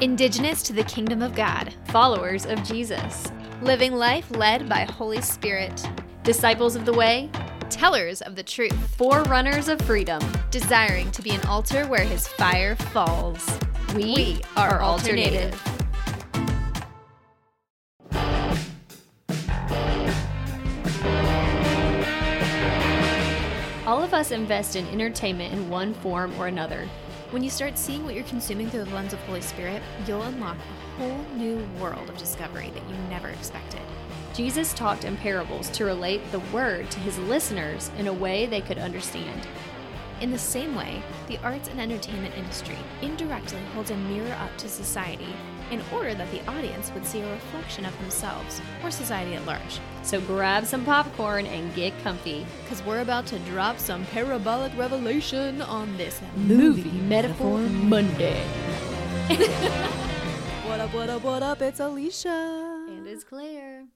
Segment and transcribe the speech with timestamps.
[0.00, 3.30] Indigenous to the kingdom of God, followers of Jesus,
[3.60, 5.86] living life led by Holy Spirit,
[6.22, 7.28] disciples of the way,
[7.68, 12.76] tellers of the truth, forerunners of freedom, desiring to be an altar where his fire
[12.76, 13.46] falls.
[13.94, 15.62] We, We are are alternative.
[23.86, 26.88] All of us invest in entertainment in one form or another.
[27.30, 30.56] When you start seeing what you're consuming through the lens of Holy Spirit, you'll unlock
[30.56, 33.82] a whole new world of discovery that you never expected.
[34.34, 38.60] Jesus talked in parables to relate the word to his listeners in a way they
[38.60, 39.46] could understand.
[40.20, 44.68] In the same way, the arts and entertainment industry indirectly holds a mirror up to
[44.68, 45.34] society
[45.70, 49.80] in order that the audience would see a reflection of themselves or society at large.
[50.02, 52.44] So grab some popcorn and get comfy.
[52.64, 58.44] Because we're about to drop some parabolic revelation on this Movie Metaphor Monday.
[60.70, 61.62] What up, what up, what up?
[61.62, 62.86] It's Alicia.
[62.88, 63.86] And it's Claire.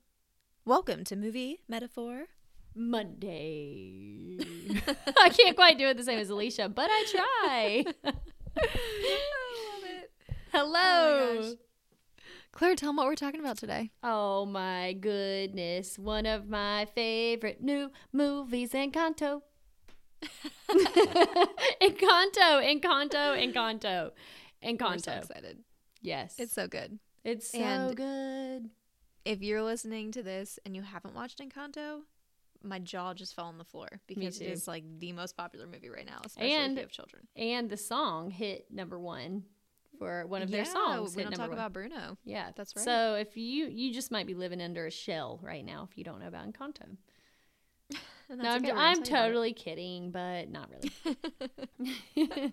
[0.65, 2.25] Welcome to Movie Metaphor.
[2.75, 4.39] Monday.
[5.21, 7.85] I can't quite do it the same as Alicia, but I try.
[8.59, 10.11] I love it.
[10.53, 10.71] Hello.
[10.81, 11.53] Oh gosh.
[12.53, 13.91] Claire, tell them what we're talking about today.
[14.03, 15.99] Oh my goodness.
[15.99, 19.43] One of my favorite new movies, Encanto.
[21.81, 24.11] Encanto, Encanto, Encanto.
[24.63, 25.59] I'm so excited.
[26.01, 26.37] Yes.
[26.39, 26.99] It's so good.
[27.25, 28.71] it's so and- good.
[29.25, 32.03] If you're listening to this and you haven't watched Encanto,
[32.65, 35.91] my jaw just fell on the floor because it is like the most popular movie
[35.91, 37.27] right now, especially And- if you have children.
[37.37, 39.45] And the song hit number one
[39.99, 41.15] for one of their songs.
[41.15, 41.59] We don't talk one.
[41.59, 42.19] about Bruno.
[42.25, 42.85] Yeah, That's right.
[42.85, 46.03] So if you you just might be living under a shell right now if you
[46.05, 46.97] don't know about Encanto.
[48.31, 49.11] No, I'm, okay, I'm tell you about it.
[49.29, 51.17] totally kidding, but not really.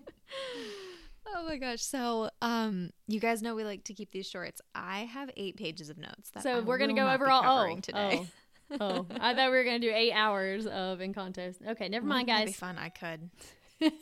[1.26, 1.82] oh my gosh.
[1.82, 4.60] So, um, you guys know we like to keep these shorts.
[4.74, 7.42] I have eight pages of notes that so I we're gonna go over all.
[7.70, 8.18] Oh, today.
[8.22, 8.26] oh,
[8.80, 9.06] oh!
[9.20, 11.54] I thought we were gonna do eight hours of Encanto.
[11.68, 12.56] Okay, never mm, mind, Wouldn't that Be guys.
[12.56, 12.78] fun.
[12.78, 13.30] I could,
[13.80, 13.92] but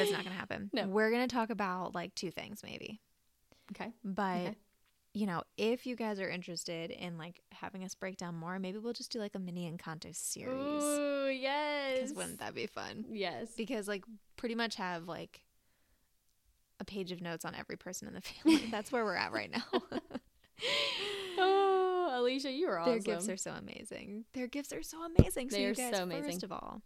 [0.00, 0.70] it's not gonna happen.
[0.72, 0.86] No.
[0.86, 3.00] we're gonna talk about like two things maybe.
[3.72, 3.92] okay.
[4.04, 4.56] But Okay.
[5.14, 8.78] you know, if you guys are interested in like having us break down more, maybe
[8.78, 10.82] we'll just do like a mini Encanto series.
[10.82, 11.98] Ooh, yes.
[11.98, 13.04] Because wouldn't that be fun?
[13.10, 13.48] Yes.
[13.56, 14.04] Because like
[14.36, 15.42] pretty much have like
[16.80, 18.66] a page of notes on every person in the family.
[18.70, 19.62] That's where we're at right now.
[19.72, 20.00] Oh,
[22.24, 22.92] Alicia, you are awesome.
[22.92, 24.24] Their gifts are so amazing.
[24.32, 25.50] Their gifts are so amazing.
[25.50, 26.24] So They are guys, so amazing.
[26.24, 26.80] First of all,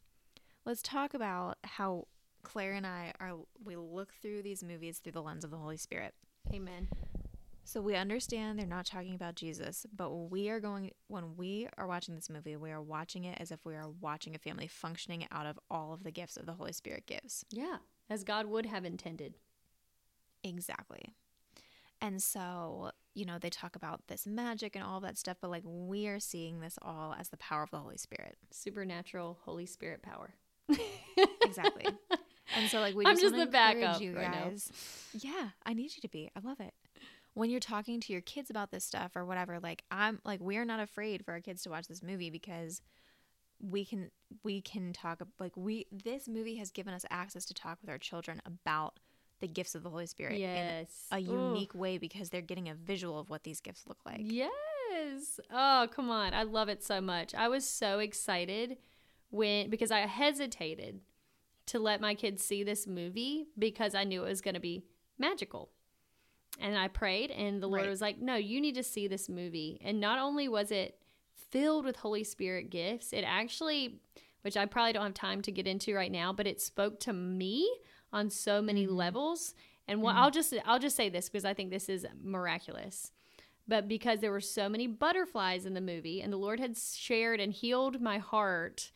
[0.65, 2.09] let's talk about how
[2.43, 3.34] Claire and I are.
[3.65, 6.15] We look through these movies through the lens of the Holy Spirit.
[6.53, 6.88] Amen.
[7.62, 11.87] So we understand they're not talking about Jesus, but we are going when we are
[11.87, 15.26] watching this movie, we are watching it as if we are watching a family functioning
[15.31, 17.44] out of all of the gifts of the Holy Spirit gives.
[17.50, 17.76] Yeah,
[18.09, 19.34] as God would have intended.
[20.43, 21.15] Exactly.
[22.00, 25.65] And so, you know, they talk about this magic and all that stuff, but like
[25.65, 28.37] we are seeing this all as the power of the Holy Spirit.
[28.53, 30.34] Supernatural Holy Spirit power.
[31.43, 31.87] Exactly.
[32.55, 34.71] And so like we I'm just, just the backup you right guys.
[35.12, 36.31] Yeah, I need you to be.
[36.37, 36.75] I love it.
[37.34, 40.65] When you're talking to your kids about this stuff or whatever, like I'm like we're
[40.65, 42.83] not afraid for our kids to watch this movie because
[43.61, 44.11] we can
[44.45, 47.99] we can talk like we this movie has given us access to talk with our
[47.99, 48.99] children about
[49.41, 51.06] the gifts of the Holy Spirit in Yes.
[51.12, 51.53] a Ooh.
[51.53, 54.21] unique way because they're getting a visual of what these gifts look like.
[54.22, 55.41] Yes.
[55.50, 56.34] Oh, come on.
[56.34, 57.34] I love it so much.
[57.34, 58.78] I was so excited
[59.31, 61.00] when because I hesitated
[61.66, 64.84] to let my kids see this movie because I knew it was going to be
[65.19, 65.70] magical.
[66.60, 67.91] And I prayed and the Lord Right.
[67.91, 70.99] was like, "No, you need to see this movie." And not only was it
[71.50, 74.00] filled with Holy Spirit gifts, it actually
[74.43, 77.12] which I probably don't have time to get into right now, but it spoke to
[77.12, 77.69] me
[78.13, 78.97] on so many Mhm.
[78.97, 79.55] levels.
[79.87, 83.13] And what I'll just I'll just say this because I think this is miraculous
[83.67, 87.39] but because there were so many butterflies in the movie and the lord had shared
[87.39, 88.91] and healed my heart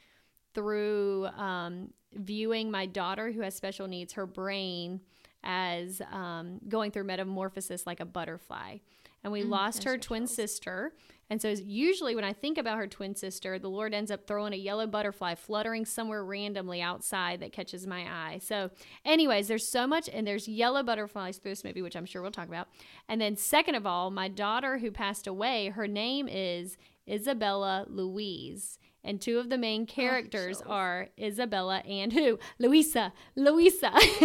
[0.55, 5.01] through um, viewing my daughter who has special needs her brain
[5.45, 8.77] as um, going through metamorphosis like a butterfly
[9.25, 10.93] and we Mm, lost her twin sister.
[11.31, 14.53] And so usually when i think about her twin sister the lord ends up throwing
[14.53, 18.39] a yellow butterfly fluttering somewhere randomly outside that catches my eye.
[18.43, 18.71] So
[19.05, 22.33] anyways there's so much and there's yellow butterflies through this movie which i'm sure we'll
[22.33, 22.69] talk about.
[23.09, 26.77] And then, second of all, my daughter who passed away, her name is
[27.09, 28.79] Isabella Louise.
[29.05, 30.71] And two of the main oh, characters chills.
[30.71, 32.39] are Isabella and who?
[32.59, 33.13] Luisa.
[33.35, 33.91] Luisa.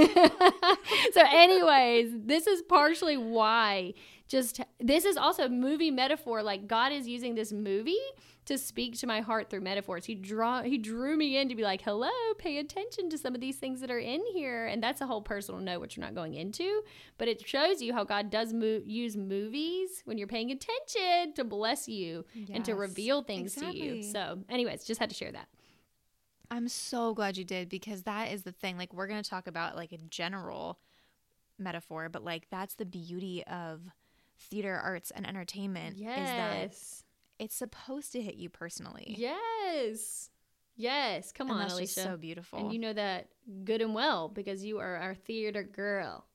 [1.13, 3.93] so, anyways, this is partially why
[4.27, 6.43] just this is also movie metaphor.
[6.43, 7.97] Like, God is using this movie
[8.47, 10.05] to speak to my heart through metaphors.
[10.05, 13.41] He draw he drew me in to be like, "Hello, pay attention to some of
[13.41, 16.15] these things that are in here." And that's a whole personal note which we're not
[16.15, 16.81] going into,
[17.17, 21.87] but it shows you how God does use movies when you're paying attention to bless
[21.87, 24.03] you and to reveal things to you.
[24.11, 25.47] So, anyways, just had to share that.
[26.49, 28.77] I'm so glad you did because that is the thing.
[28.77, 30.79] Like we're going to talk about like a general
[31.59, 33.81] metaphor, but like that's the beauty of
[34.39, 37.03] theater arts and entertainment is that Yes.
[37.39, 39.15] It's supposed to hit you personally.
[39.17, 40.29] Yes.
[40.75, 41.31] Yes.
[41.31, 41.95] Come and on, that's Alicia.
[41.95, 42.59] just so beautiful.
[42.59, 43.29] and you know that
[43.63, 46.25] good and well because you are our theater girl.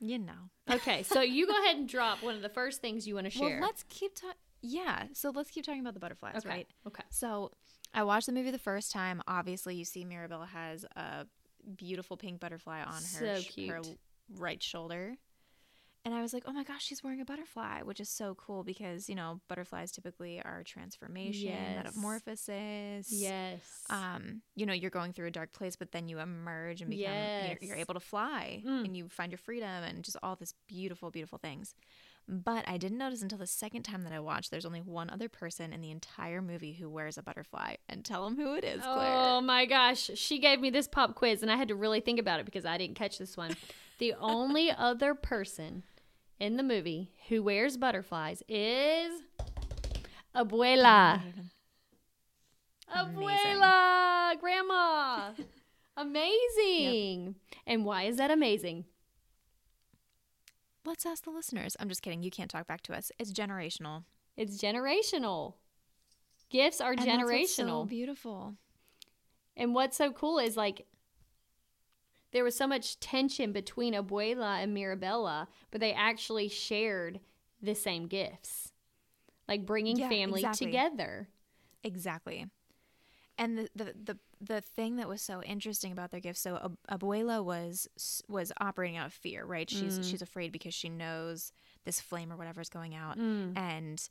[0.00, 0.50] you know.
[0.70, 3.30] Okay, so you go ahead and drop one of the first things you want to
[3.38, 3.58] share.
[3.58, 4.36] Well, let's keep talking.
[4.60, 6.48] Yeah, so let's keep talking about the butterflies, okay.
[6.48, 6.66] right?
[6.86, 7.04] Okay.
[7.10, 7.52] So
[7.94, 9.22] I watched the movie the first time.
[9.26, 11.26] Obviously, you see Mirabel has a
[11.76, 13.80] beautiful pink butterfly on her, So her
[14.36, 15.16] right shoulder.
[16.08, 18.64] And I was like, oh my gosh, she's wearing a butterfly, which is so cool
[18.64, 21.76] because, you know, butterflies typically are transformation, Yes.
[21.84, 23.12] metamorphosis.
[23.12, 23.60] Yes.
[23.90, 27.12] Um, you know, you're going through a dark place, but then you emerge and become,
[27.46, 28.86] you're, you're able to fly Mm.
[28.86, 31.74] and you find your freedom and just all this beautiful, beautiful things.
[32.26, 35.28] But I didn't notice until the second time that I watched, there's only one other
[35.28, 37.74] person in the entire movie who wears a butterfly.
[37.86, 39.14] And tell them who it is, Claire.
[39.14, 40.10] Oh my gosh.
[40.14, 42.64] She gave me this pop quiz and I had to really think about it because
[42.64, 43.56] I didn't catch this one.
[43.98, 45.82] the only other person
[46.40, 49.22] in the movie who wears butterflies is
[50.34, 51.20] Abuela.
[52.94, 53.56] Amazing.
[53.56, 55.30] Abuela, grandma.
[55.96, 57.34] Amazing.
[57.66, 58.84] And why is that amazing?
[60.84, 61.76] Let's ask the listeners.
[61.80, 62.22] I'm just kidding.
[62.22, 63.10] You can't talk back to us.
[63.18, 64.04] It's generational.
[64.36, 65.54] It's generational.
[66.50, 67.88] Gifts are And what's so generational.
[67.88, 68.54] beautiful.
[69.56, 70.86] And what's so cool is like
[72.32, 77.20] there was so much tension between Abuela and Mirabella, but they actually shared
[77.62, 78.72] the same gifts,
[79.48, 80.66] like bringing Yeah, family exactly.
[80.66, 81.28] together.
[81.82, 82.46] Exactly.
[83.38, 87.42] And the, the the the thing that was so interesting about their gifts, so Abuela
[87.44, 87.88] was
[88.28, 89.68] was operating out of fear, right?
[89.70, 90.10] She's Mm.
[90.10, 91.52] she's afraid because she knows
[91.84, 93.56] this flame or whatever is going out, Mm.
[93.56, 94.08] and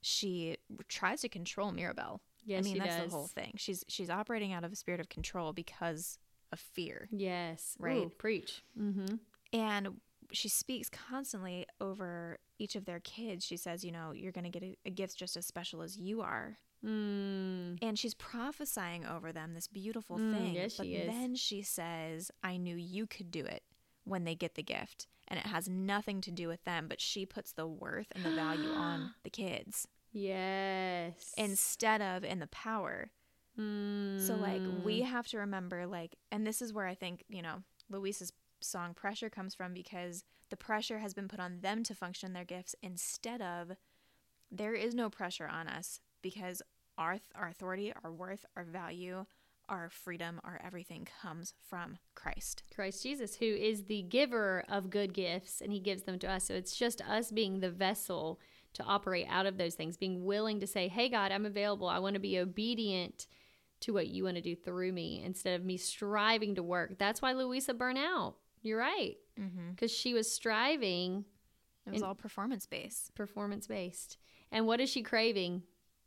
[0.00, 0.56] she
[0.86, 2.20] tries to control Mirabel.
[2.44, 3.10] Yes, I mean that's does.
[3.10, 3.52] the whole thing.
[3.56, 6.18] She's she's operating out of a spirit of control because
[6.52, 7.96] of fear, Yes, Right.
[7.98, 8.62] Ooh, preach.
[8.80, 9.16] Mm-hmm.
[9.52, 10.00] and
[10.32, 13.44] she speaks constantly over each of their kids.
[13.46, 15.96] She says, you know, you're going to get a, a gift just as special as
[15.96, 16.58] you are.
[16.84, 17.76] Mm.
[17.82, 20.54] and she's prophesying over them this beautiful Mm, thing.
[20.54, 21.12] yes, but she is.
[21.12, 23.64] then she says, I knew you could do it
[24.04, 25.08] when they get the gift.
[25.26, 28.30] And it has nothing to do with them, but she puts the worth and the
[28.30, 31.34] value on the kids Yes.
[31.36, 33.10] instead of in the power.
[33.58, 34.82] So, like, Mm.
[34.82, 38.94] we have to remember, like, and this is where I think, you know, Luisa's song
[38.94, 42.74] Pressure comes from because the pressure has been put on them to function their gifts
[42.82, 43.72] instead of
[44.50, 46.62] there is no pressure on us because
[46.96, 49.26] our, th- our authority, our worth, our value,
[49.68, 52.62] our freedom, our everything comes from Christ.
[52.74, 56.44] Christ Jesus, who is the giver of good gifts, and he gives them to us.
[56.44, 58.40] So it's just us being the vessel
[58.72, 61.88] to operate out of those things, being willing to say, Hey, God, I'm available.
[61.88, 63.26] I want to be obedient
[63.80, 66.98] to what you want to do through me instead of me striving to work.
[66.98, 68.34] That's why Luisa burned out.
[68.62, 69.16] You're right.
[69.40, 69.70] Mm-hmm.
[69.70, 71.24] Because she was striving
[71.86, 73.14] It was all performance based.
[73.14, 74.18] performance based.
[74.50, 75.62] And what is she craving?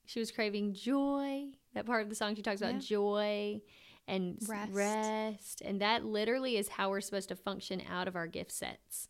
[0.06, 1.46] She was craving joy.
[1.74, 2.80] That part of the song she talks about Yeah.
[2.80, 3.62] joy
[4.08, 4.72] and Rest.
[4.74, 5.62] rest.
[5.62, 9.08] And that literally is how we're supposed to function out of our gift sets.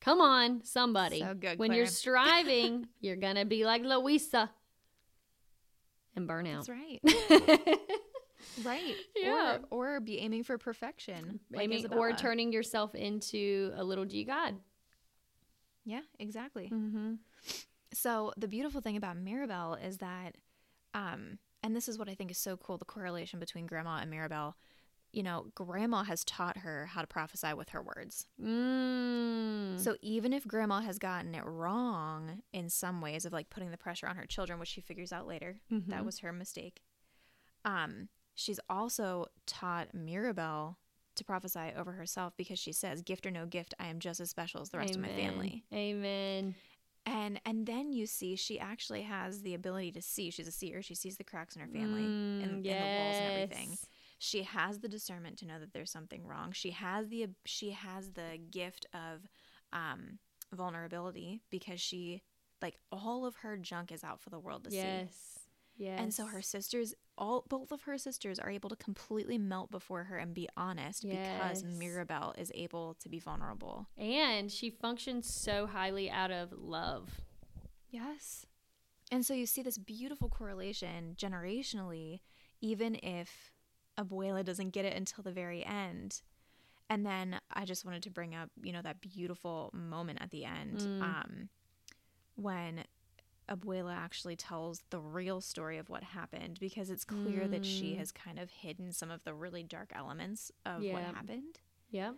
[0.00, 1.20] Come on, somebody.
[1.20, 4.50] So good, when you're striving, you're going to be like Luisa
[6.16, 6.66] and burn out.
[6.66, 7.00] That's right.
[8.64, 8.94] right.
[9.16, 9.58] Yeah.
[9.70, 11.40] Or, or be aiming for perfection.
[11.50, 14.54] like Aiming, or turning yourself into a little G God.
[15.84, 16.70] Yeah, exactly.
[16.72, 17.14] Mm-hmm.
[17.92, 20.36] So the beautiful thing about Mirabel is that,
[20.94, 24.10] um, and this is what I think is so cool: the correlation between Grandma and
[24.10, 24.56] Mirabel.
[25.14, 28.26] You know, Grandma has taught her how to prophesy with her words.
[28.42, 29.78] Mm.
[29.78, 33.76] So even if Grandma has gotten it wrong in some ways of like putting the
[33.78, 36.04] pressure on her children, which she figures out later, that Mhm.
[36.04, 36.82] was her mistake.
[37.64, 40.78] Um, she's also taught Mirabel
[41.14, 44.30] to prophesy over herself because she says, "Gift or no gift, I am just as
[44.30, 46.54] special as the rest of my family." Amen.
[47.06, 50.80] and and then you see she actually has the ability to see she's a seer
[50.80, 53.86] she sees the cracks in her family Mm, and, and the walls and everything yes.
[54.24, 58.12] She has the discernment to know that there's something wrong she has the she has
[58.12, 59.28] the gift of
[59.72, 60.18] um
[60.52, 62.22] vulnerability because she
[62.62, 65.40] like all of her junk is out for the world to see Yes.
[65.76, 65.98] Yes.
[66.00, 70.04] and so her sisters all both of her sisters are able to completely melt before
[70.04, 71.78] her and be honest because Yes.
[71.78, 77.20] mirabel is able to be vulnerable and she functions so highly out of love.
[77.90, 78.46] yes
[79.10, 82.20] And so you see this beautiful correlation generationally,
[82.60, 83.52] even if
[83.98, 86.22] Abuela doesn't get it until the very end.
[86.90, 90.44] And then I just wanted to bring up, you know, that beautiful moment at the
[90.44, 91.02] end Mm.
[91.02, 91.48] um,
[92.36, 92.84] when
[93.48, 97.98] Abuela actually tells the real story of what happened because it's clear that she Mm.
[97.98, 101.60] has kind of hidden some of the really dark elements of what happened.
[101.90, 102.14] Yeah.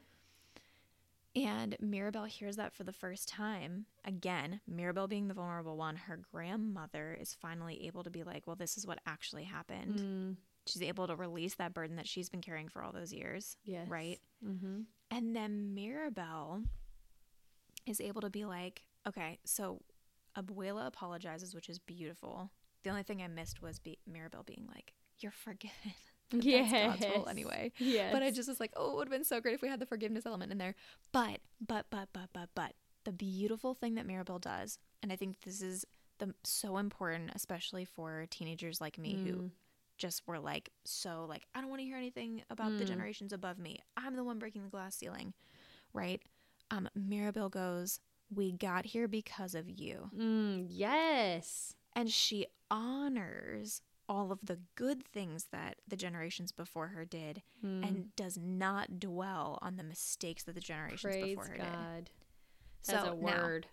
[1.34, 3.86] And Mirabel hears that for the first time.
[4.04, 8.56] Again, Mirabel being the vulnerable one, her grandmother is finally able to be like, well,
[8.56, 10.00] this is what actually happened.
[10.00, 13.56] Mm, She's able to release that burden that she's been carrying for all those years.
[13.64, 13.88] yes.
[13.88, 14.18] Right.
[14.44, 14.80] Mm-hmm.
[15.10, 16.62] And then Mirabel
[17.86, 19.80] is able to be like, okay, so
[20.36, 22.50] Abuela apologizes, which is beautiful.
[22.82, 25.76] The only thing I missed was be- Mirabel being like, you're forgiven.
[26.32, 26.96] yeah.
[26.98, 27.72] God's anyway.
[27.78, 28.12] Yes.
[28.12, 29.80] But I just was like, oh, it would have been so great if we had
[29.80, 30.74] the forgiveness element in there.
[31.12, 32.72] But, but, but, but, but, but,
[33.04, 35.84] the beautiful thing that Mirabel does, and I think this is
[36.18, 39.50] the so important, especially for teenagers like me who Mm.
[39.98, 42.88] Just were like, so like, I don't want to hear anything about the Mm.
[42.88, 43.78] generations above me.
[43.96, 45.32] I'm the one breaking the glass ceiling,
[45.92, 46.22] right?
[46.70, 48.00] Um, Mirabel goes,
[48.34, 51.74] we got here because of you, Mm, yes.
[51.94, 57.82] and she honors all of the good things that the generations before her did Mm.
[57.84, 62.04] and does not dwell on the mistakes that the generations Praise before her God.
[62.04, 62.10] did.
[62.88, 63.66] As So a now word.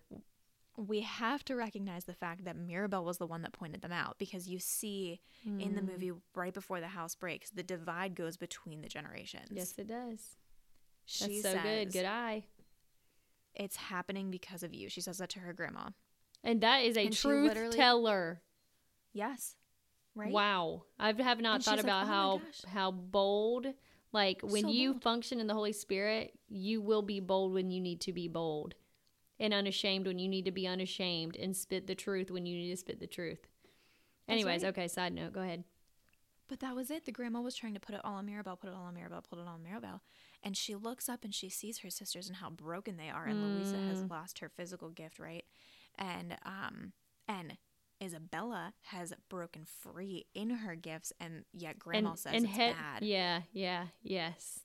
[0.76, 4.18] We have to recognize the fact that Mirabel was the one that pointed them out
[4.18, 5.88] because you see in the Mm.
[5.92, 9.50] movie right before the house breaks, the divide goes between the generations.
[9.52, 10.36] Yes, it does.
[11.06, 11.92] she That's so says good.
[11.94, 12.46] Good eye.
[13.54, 14.90] it's happening because of you.
[14.90, 15.90] She says that to her grandma.
[16.44, 18.42] And that is a And truth teller.
[19.14, 19.56] Yes.
[20.16, 20.32] Right?
[20.32, 20.86] Wow.
[21.00, 23.68] I have not And thought she's like, about "Oh how how bold
[24.12, 25.04] like when So you bold.
[25.04, 28.74] function in the Holy Spirit, you will be bold when you need to be bold.
[29.40, 32.70] And unashamed when you need to be unashamed and spit the truth when you need
[32.72, 33.48] to spit the truth.
[34.28, 34.70] Anyways, right.
[34.70, 35.64] okay, side note, go ahead.
[36.48, 37.06] But that was it.
[37.06, 39.24] The grandma was trying to put it all on Mirabel, put it all on Mirabel,
[39.28, 40.02] put it all on Mirabel.
[40.44, 43.26] And she looks up and she sees her sisters and how broken they are.
[43.26, 44.12] And Luisa has Mm.
[44.12, 45.46] lost her physical gift, right?
[45.98, 46.94] And um
[47.28, 47.58] and
[48.02, 53.02] Isabella has broken free in her gifts and yet grandma says it's he- bad.
[53.04, 54.60] Yeah, yeah, yes.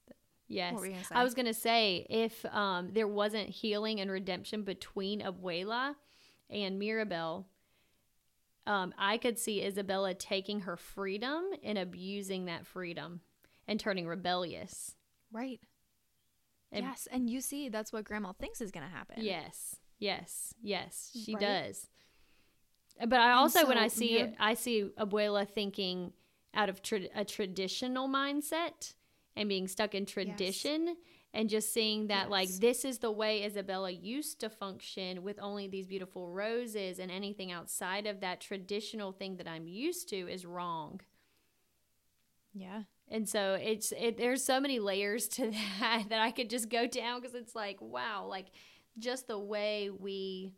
[0.48, 0.72] Yes.
[0.72, 1.14] What were you gonna say?
[1.14, 5.94] I was going to say if um, there wasn't healing and redemption between Abuela
[6.48, 7.46] and Mirabel,
[8.66, 13.20] um, I could see Isabella taking her freedom and abusing that freedom
[13.66, 14.94] and turning rebellious.
[15.32, 15.60] Right.
[16.72, 17.06] And- yes.
[17.10, 19.22] And you see that's what grandma thinks is gonna happen.
[19.22, 21.40] Yes, yes, yes, she Right?
[21.40, 21.88] does.
[23.00, 26.12] But I also, when I see Mir- it, I see Abuela thinking
[26.52, 28.94] out of tra- a traditional mindset
[29.38, 30.96] and being stuck in tradition
[31.32, 35.68] and just seeing that like this is the way Isabella used to function with only
[35.68, 40.44] these beautiful roses and anything outside of that traditional thing that I'm used to is
[40.44, 41.00] wrong.
[42.54, 42.82] Yeah.
[43.10, 46.86] And so it's it there's so many layers to that that I could just go
[46.86, 48.46] down because it's like wow, like
[48.98, 50.52] just the way we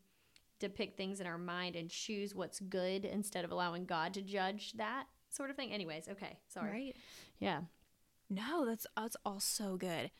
[0.61, 4.73] depict things in our mind and choose what's good instead of allowing God to judge
[4.75, 5.73] that sort of thing.
[5.73, 6.71] Anyways, okay, sorry.
[6.71, 6.97] Right.
[7.39, 7.61] Yeah.
[8.31, 10.11] No, that's that's all so good.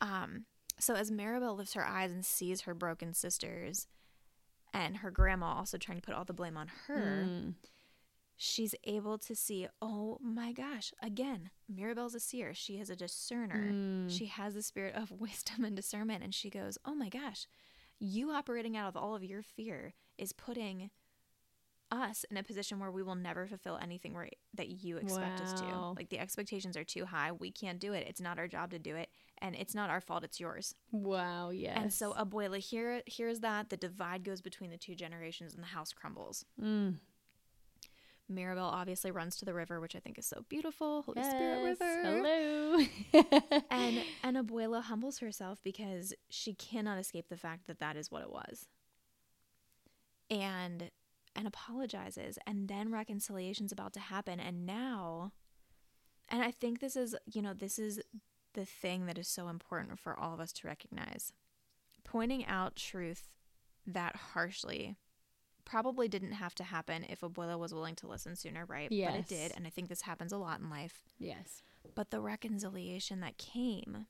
[0.00, 0.44] Um,
[0.78, 3.86] so as Maribel lifts her eyes and sees her broken sisters,
[4.72, 7.54] and her grandma also trying to put all the blame on her, Mm.
[8.36, 9.66] she's able to see.
[9.82, 10.92] Oh my gosh!
[11.02, 12.54] Again, Mirabel's a seer.
[12.54, 13.70] She is a discerner.
[13.72, 14.10] Mm.
[14.16, 17.46] She has the spirit of wisdom and discernment, and she goes, "Oh my gosh,
[17.98, 20.90] you operating out of all of your fear is putting."
[21.92, 25.52] Us in a position where we will never fulfill anything right, that you expect us
[25.60, 25.94] to.
[25.96, 27.30] Like the expectations are too high.
[27.30, 28.06] We can't do it.
[28.08, 30.24] It's not our job to do it, and it's not our fault.
[30.24, 30.74] It's yours.
[30.90, 31.50] Wow.
[31.50, 31.78] Yes.
[31.80, 35.68] And so Abuela here hears that the divide goes between the two generations, and the
[35.68, 36.44] house crumbles.
[36.60, 36.96] Mm.
[38.28, 41.02] Mirabel obviously runs to the river, which I think is so beautiful.
[41.02, 41.30] Holy Yes.
[41.30, 42.02] Spirit River.
[42.02, 43.60] Hello.
[43.70, 48.22] And and Abuela humbles herself because she cannot escape the fact that that is what
[48.22, 48.66] it was.
[50.28, 50.90] And
[51.36, 55.32] and apologizes and then reconciliation's about to happen and now
[56.28, 58.00] and I think this is, you know, this is
[58.54, 61.32] the thing that is so important for all of us to recognize.
[62.02, 63.28] Pointing out truth
[63.86, 64.96] that harshly
[65.64, 68.90] probably didn't have to happen if Abuela was willing to listen sooner, right?
[68.90, 69.10] Yes.
[69.12, 71.62] But it did, and I think this happens a lot in life yes.
[71.94, 74.06] but the reconciliation that came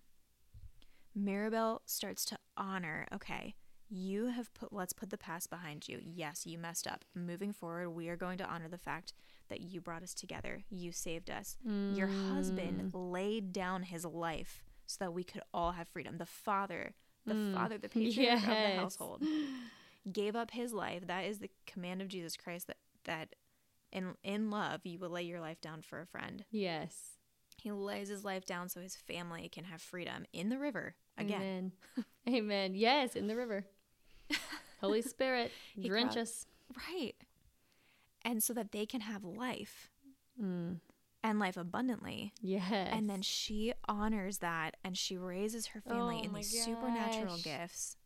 [1.15, 3.55] mirabel starts to honor okay
[3.89, 7.91] you have put let's put the past behind you yes you messed up moving forward
[7.91, 9.13] we are going to honor the fact
[9.49, 11.57] that you brought us together you saved us
[11.95, 16.93] your husband laid down his life so that we could all have freedom the father
[17.27, 17.55] the Mm.
[17.55, 19.23] father the patriarch of the household
[20.13, 23.35] gave up his life that is the command of jesus christ that that
[23.93, 26.45] in in love you will lay your life down for a friend.
[26.51, 27.13] Yes.
[27.63, 31.73] He lays his life down so his family can have freedom in the river again.
[31.97, 32.05] Amen.
[32.29, 32.75] Amen.
[32.75, 33.65] Yes, in the river.
[34.81, 35.51] Holy Spirit,
[35.85, 36.47] drench us.
[36.89, 37.15] Right.
[38.25, 39.91] And so that they can have life
[40.43, 40.81] Mm.
[41.25, 42.35] and life abundantly.
[42.43, 42.91] Yes.
[42.93, 47.97] And then she honors that and she raises her family Oh in these supernatural gifts.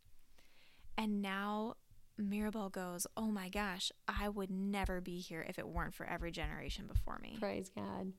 [0.97, 1.75] And now
[2.17, 6.31] Mirabel goes, Oh my gosh, I would never be here if it weren't for every
[6.31, 7.37] generation before me.
[7.41, 8.13] praise God.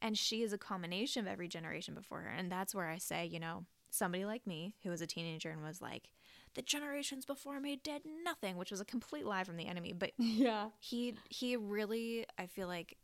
[0.00, 2.28] And she is a combination of every generation before her.
[2.30, 5.62] And that's where I say, you know, somebody like me who was a teenager and
[5.62, 6.08] was like,
[6.54, 9.92] the generations before me did nothing, which was a complete lie from the enemy.
[9.92, 10.68] But Yeah.
[10.80, 12.96] he he really I feel like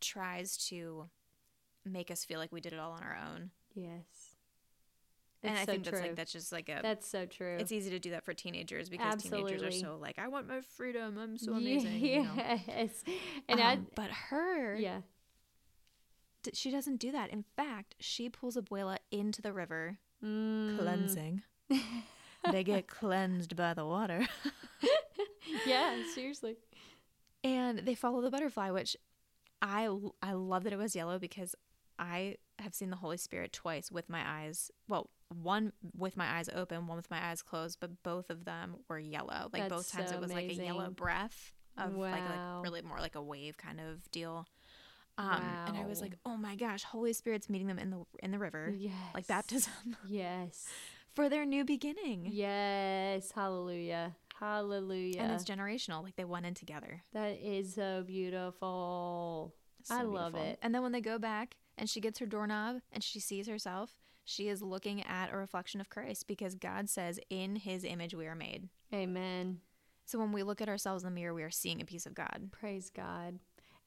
[0.00, 1.08] tries to
[1.84, 3.50] make us feel like we did it all on our own.
[3.74, 4.36] Yes.
[5.42, 6.06] and I so think that's true.
[6.08, 7.56] like that's just like a That's so true.
[7.58, 10.60] it's easy to do that for teenagers because teenagers are so like I want my
[10.76, 11.18] freedom.
[11.18, 12.00] I'm so amazing.
[12.04, 12.30] you know?
[12.36, 12.90] Yes.
[13.48, 15.00] And I Um, but her yeah.
[16.42, 17.30] d- she doesn't do that.
[17.30, 20.78] In fact, she pulls Abuela into the river, Mm.
[20.78, 21.42] cleansing.
[22.50, 24.26] they get cleansed by the water.
[25.66, 26.56] Yeah, seriously.
[27.44, 28.96] and they follow the butterfly which
[29.60, 29.88] i
[30.22, 31.54] i love that it was yellow because
[31.98, 36.48] i have seen the holy spirit twice with my eyes well one with my eyes
[36.54, 40.10] open one with my eyes closed but both of them were yellow like both times
[40.10, 43.56] so it was like a yellow breath of like, like really more like a wave
[43.56, 44.46] kind of deal
[45.18, 48.30] um and i was like oh my gosh holy spirit's meeting them in the in
[48.30, 48.92] the river Yes.
[49.14, 49.72] like baptism
[50.08, 50.66] Yes.
[51.14, 53.30] for their new beginning Yes.
[53.32, 54.16] Hallelujah.
[54.40, 55.20] Hallelujah.
[55.20, 59.54] and it's generational like they went in together that is so beautiful.
[59.90, 60.52] I love beautiful.
[60.52, 60.58] it.
[60.62, 63.96] And then when they go back and she gets her doorknob and she sees herself,
[64.24, 68.26] she is looking at a reflection of Christ because God says, In his image we
[68.26, 68.68] are made.
[68.94, 69.58] Amen.
[70.04, 72.14] So when we look at ourselves in the mirror, we are seeing a piece of
[72.14, 72.48] God.
[72.52, 73.38] Praise God.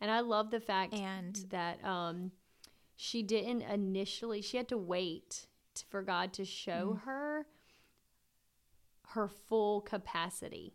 [0.01, 2.31] And I love the fact And that um
[2.95, 5.47] she didn't initially she had to wait
[5.89, 7.47] for God to show her
[9.09, 10.73] her full capacity.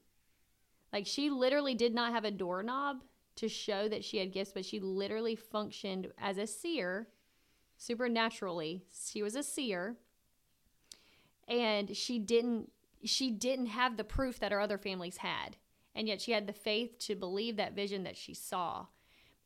[0.92, 3.02] Like she literally did not have a doorknob
[3.36, 7.08] to show that she had gifts, but she literally functioned as a seer
[7.76, 8.84] supernaturally.
[8.92, 9.96] She was a seer.
[11.48, 12.70] And she didn't
[13.04, 15.56] she didn't have the proof that her other families had.
[15.94, 18.86] And yet she had the faith to believe that vision that she saw.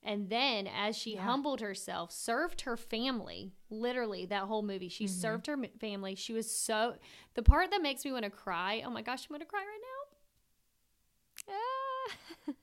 [0.05, 1.23] And then, as she Yeah.
[1.23, 6.15] humbled herself, served her family, literally that whole movie, she served her family.
[6.15, 6.97] She was so,
[7.35, 9.61] the part that makes me want to cry, oh my gosh, I'm going to cry
[9.65, 11.55] right now.
[12.49, 12.53] Ah.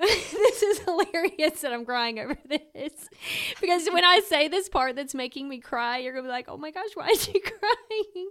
[0.00, 2.92] this is hilarious that I'm crying over this.
[3.60, 6.46] Because when I say this part that's making me cry, you're going to be like,
[6.48, 8.30] oh my gosh, why is she crying?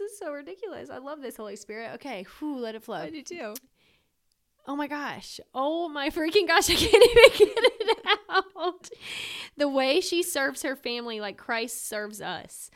[0.00, 0.90] This is so ridiculous.
[0.90, 1.92] I love this Holy Spirit.
[1.96, 2.96] Okay, whew, let it flow.
[2.96, 3.54] I do too.
[4.66, 5.40] Oh my gosh.
[5.54, 6.70] Oh my freaking gosh.
[6.70, 8.18] I can't even get it
[8.56, 8.88] out.
[9.56, 12.70] The way she serves her family like Christ serves us.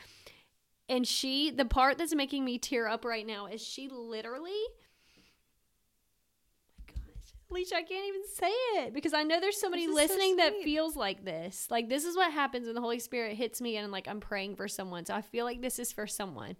[0.87, 4.51] And she, the part that's making me tear up right now is she literally.
[4.51, 4.69] Oh
[6.77, 7.33] my gosh.
[7.49, 8.51] Alicia, I can't even say
[8.83, 11.67] it because I know there's somebody is so listening that feels like this.
[11.71, 14.19] Like, this is what happens when the Holy Spirit hits me and I'm like I'm
[14.19, 15.05] praying for someone.
[15.05, 16.55] So I feel like this is for someone.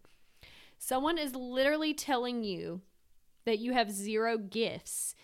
[0.78, 2.82] Someone is literally telling you
[3.46, 5.16] that you have zero gifts.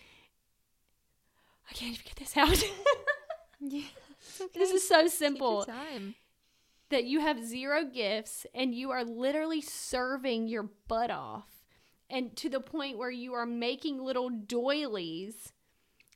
[1.70, 2.62] I can't even get this out.
[3.64, 3.84] Yeah.
[4.54, 5.64] this is so simple
[6.90, 11.62] that you have zero gifts and you are literally serving your butt off
[12.10, 15.52] and to the point where you are making little doilies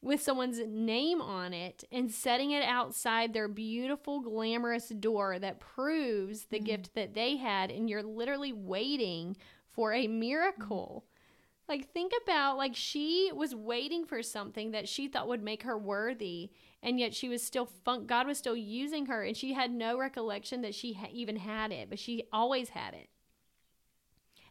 [0.07, 6.45] with someone's name on it and setting it outside their beautiful glamorous door that proves
[6.45, 6.65] the mm.
[6.65, 9.37] gift that they had and you're literally waiting
[9.73, 11.05] for a miracle.
[11.05, 11.13] Mm.
[11.69, 15.77] Like think about like she was waiting for something that she thought would make her
[15.77, 16.51] worthy
[16.85, 19.99] and yet she was still fun- god was still using her and she had no
[19.99, 23.09] recollection that she ha- even had it but she always had it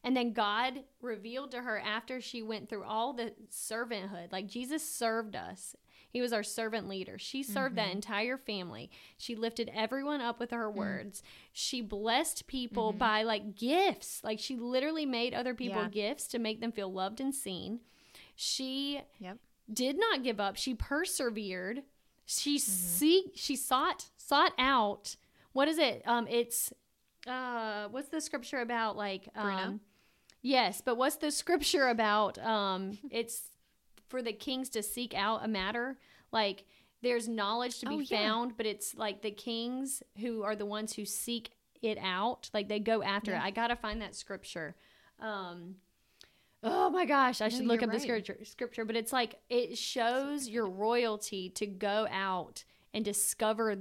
[0.06, 4.88] and then god revealed to her after she went through all the servanthood like jesus
[4.88, 5.76] served us
[6.10, 10.52] he was our servant leader she served that entire family she lifted everyone up with
[10.52, 15.89] her words she blessed people by like gifts like she literally made other people Yeah.
[15.89, 17.82] gifts to make them feel loved and seen
[18.36, 19.38] she Yep.
[19.72, 20.58] did not give up.
[20.58, 21.84] She persevered.
[22.26, 22.60] She Mm-hmm.
[22.72, 25.15] seek she sought sought out.
[25.54, 26.02] What is it?
[26.06, 26.74] Um it's
[27.28, 29.80] uh what's the scripture about like Bruno?
[30.45, 33.49] Yes, but what's the scripture about um it's
[34.10, 35.97] for the kings to seek out a matter
[36.31, 36.65] like
[37.01, 38.27] there's knowledge to be Oh, yeah.
[38.27, 42.67] found, but it's like the kings who are the ones who seek it out, like
[42.67, 43.41] they go after Yeah.
[43.41, 43.45] it.
[43.45, 44.75] I got to find that scripture.
[45.19, 45.75] Um,
[46.63, 49.77] oh my gosh, I No, should look up the scripture, scripture, but it's like it
[49.77, 53.75] shows your royalty to go out and discover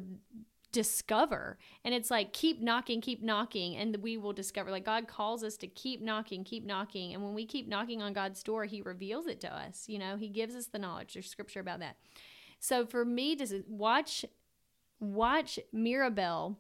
[0.74, 1.56] discover.
[1.84, 4.70] And it's like keep knocking keep knocking and we will discover.
[4.70, 8.12] Like god calls us to keep knocking keep knocking and when we keep knocking on
[8.12, 10.16] god's door he reveals it to us you know?
[10.16, 11.14] He gives us the knowledge.
[11.14, 11.96] There's scripture about that.
[12.58, 14.24] So for me to watch
[15.00, 16.58] watch mirabel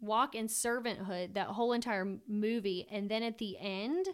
[0.00, 4.06] walk in servanthood that whole entire movie and then at the end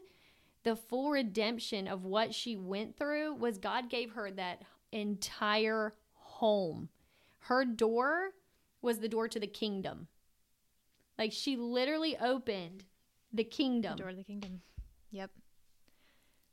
[0.65, 5.95] the full redemption of what she went through was god gave her that entire
[6.39, 6.89] home.
[7.41, 8.31] Her door
[8.83, 10.09] was the door to the kingdom
[11.19, 12.85] like she literally opened
[13.33, 13.97] the kingdom.
[13.97, 14.63] The door to the kingdom.
[15.11, 15.31] Yep.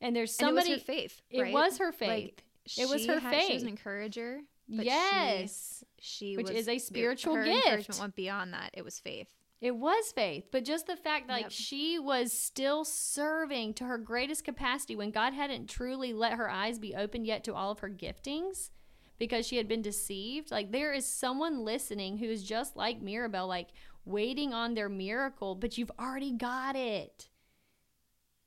[0.01, 1.21] and there's And somebody it was her faith.
[1.29, 2.43] it was her faith Like,
[2.77, 4.41] It was her had- She was an encourager.
[4.67, 7.65] but she- yes She, Which was, is a spiritual her gift.
[7.65, 8.71] encouragement went beyond that.
[8.73, 9.27] It was faith.
[9.61, 11.51] It was faith, but just the fact that like Yep.
[11.51, 16.77] she was still serving to her greatest capacity when God hadn't truly let her eyes
[16.77, 18.69] be opened yet to all of her giftings
[19.17, 20.51] because she had been deceived.
[20.51, 23.69] Like there is someone listening who is just like Mirabel, like
[24.05, 27.29] waiting on their miracle, but you've already got it.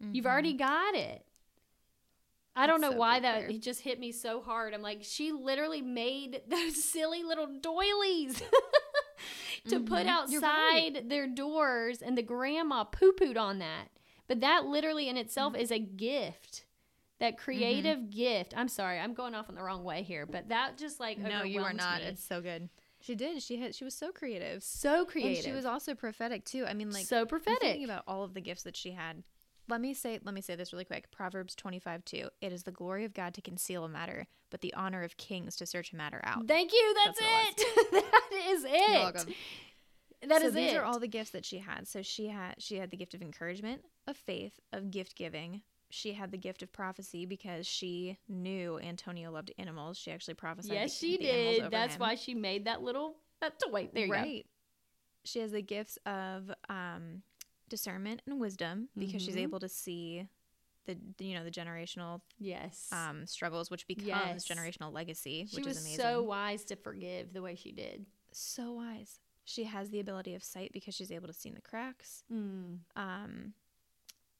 [0.01, 0.31] You've Mhm.
[0.31, 1.25] already got it.
[2.55, 3.51] I don't know so why that there.
[3.51, 4.75] it just hit me so hard.
[4.75, 8.41] I'm like, she literally made those silly little doilies
[9.69, 10.31] to put Mhm.
[10.31, 10.97] You're right.
[10.97, 13.89] outside their doors, and the grandma poo pooed on that.
[14.27, 15.61] But that literally in itself Mm.
[15.61, 16.65] is a gift.
[17.21, 17.43] That Mm-hmm.
[17.45, 18.55] creative gift.
[18.57, 21.43] I'm sorry, I'm going off on the wrong way here, but that just like No,
[21.43, 22.01] you are not.
[22.01, 22.07] me.
[22.09, 22.69] It's so good.
[23.01, 23.43] She did.
[23.43, 23.75] She had.
[23.75, 24.63] She was so creative.
[24.63, 25.37] so creative.
[25.37, 26.65] And she was also prophetic too.
[26.67, 27.61] I mean, like so prophetic.
[27.61, 29.23] Thinking about all of the gifts that she had.
[29.69, 30.19] Let me say.
[30.23, 31.11] Let me say this really quick.
[31.11, 32.29] Proverbs twenty five two.
[32.41, 35.57] It is the glory of God to conceal a matter, but the honor of kings
[35.57, 36.47] to search a matter out.
[36.49, 36.95] Thank you.
[37.05, 37.91] That's, That's it.
[37.93, 38.71] that is it.
[38.91, 39.35] You're welcome.
[40.27, 40.77] That so is these it.
[40.77, 41.87] are all the gifts that she had.
[41.87, 45.63] So she had she had the gift of encouragement, of faith, of gift giving.
[45.91, 49.97] She had the gift of prophecy because she knew Antonio loved animals.
[49.99, 50.73] She actually prophesied.
[50.75, 51.71] yes, the, she the did.
[51.71, 52.01] That's him.
[52.01, 53.89] why she made that little that toy.
[53.93, 54.19] There you go.
[54.19, 54.47] right.
[55.25, 57.23] She has the gifts of um,
[57.69, 59.43] discernment and wisdom because she's Mhm.
[59.43, 60.27] able to see
[60.87, 62.89] the the, you know the generational Yes.
[62.93, 64.47] um, struggles, which becomes Yes.
[64.47, 66.01] generational legacy, she which was is amazing.
[66.01, 68.05] so wise to forgive the way she did.
[68.33, 69.21] so wise.
[69.45, 72.25] She has the ability of sight because she's able to see in the cracks.
[72.31, 72.81] Mm.
[72.97, 73.55] um,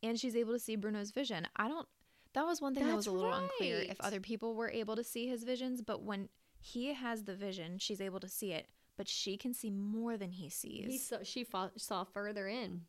[0.03, 1.47] and she's able to see Bruno's vision.
[1.57, 1.89] I don't.
[2.35, 5.03] That was one thing that was a little unclear if other people were able to
[5.05, 6.29] see his visions, but when
[6.61, 10.31] he has the vision, she's able to see it, but she can see more than
[10.33, 10.87] he sees.
[10.87, 12.83] He saw, she fought, saw further in.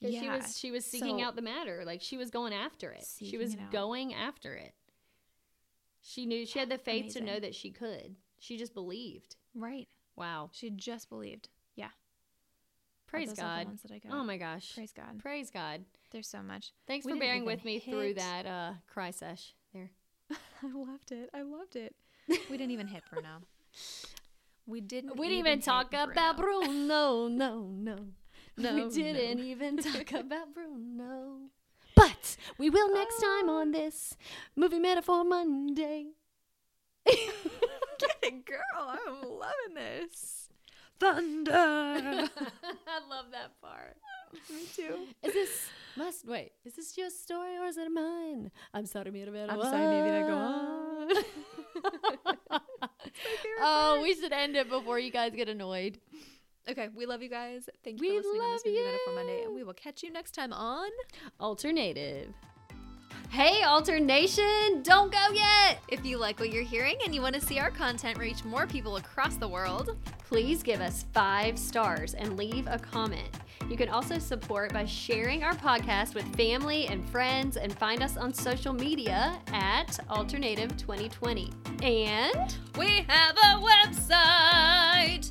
[0.00, 1.84] 'Cause she Yeah, was she was seeking so- out the matter.
[1.84, 3.06] Like she was going after it.
[3.20, 4.74] She was it going after it.
[6.02, 8.16] She knew she had the faith to know that she could.
[8.38, 9.36] She just believed.
[9.54, 9.88] right.
[10.16, 10.50] Wow.
[10.52, 11.48] She just believed.
[13.14, 13.66] Praise Those are the God.
[13.66, 14.12] ones that I got.
[14.12, 14.74] Oh my gosh.
[14.74, 15.18] Praise God.
[15.20, 15.84] Praise God.
[16.10, 16.72] There's so much.
[16.88, 19.90] Thanks We for bearing with me through that uh cry sesh there.
[20.30, 21.30] I loved it.
[21.32, 21.94] I loved it.
[22.50, 23.42] We didn't even hit Bruno.
[24.66, 25.16] We didn't.
[25.16, 26.66] We didn't even hit talk about Bruno.
[26.72, 27.96] No, no, no.
[28.56, 29.44] No, we didn't no.
[29.44, 31.50] even talk about Bruno.
[31.94, 34.16] But we will next time on this
[34.56, 36.06] movie metaphor Monday.
[37.06, 38.58] Get it, girl.
[38.78, 40.43] I'm loving this.
[41.00, 41.52] Thunder.
[41.54, 43.96] I love that part.
[44.50, 45.06] Me too.
[45.22, 46.52] Is this must wait?
[46.64, 48.50] Is this your story or is it mine?
[48.72, 49.50] I'm sorry, Mirabel.
[49.50, 50.84] I'm sorry, maybe I go on.
[53.60, 55.98] oh, we should end it before you guys get annoyed.
[56.68, 57.68] Okay, we love you guys.
[57.84, 60.02] Thank you We for listening on this love movie metaphor Monday, and we will catch
[60.02, 60.90] you next time on.
[61.38, 62.32] Alternative.
[63.30, 64.82] Hey, Alternation!
[64.82, 65.80] Don't go yet!
[65.88, 68.66] If you like what you're hearing and you want to see our content reach more
[68.66, 69.96] people across the world,
[70.34, 73.28] Please give us five stars and leave a comment.
[73.70, 78.16] You can also support by sharing our podcast with family and friends and find us
[78.16, 81.52] on social media at Alternative 2020.
[81.82, 85.30] And we have a website.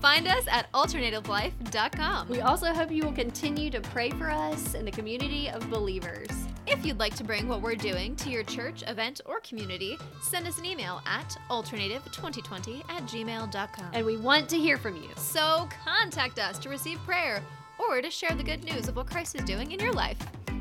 [0.00, 2.28] Find us at alternativelife.com.
[2.28, 6.47] we also hope you will continue to pray for us and the community of believers.
[6.70, 10.46] If you'd like to bring what we're doing to your church, event, or community, send
[10.46, 13.90] us an email at alternative2020 at gmail.com.
[13.94, 15.08] And we want to hear from you.
[15.16, 17.42] So contact us to receive prayer
[17.78, 20.18] or to share the good news of what Christ is doing in your life.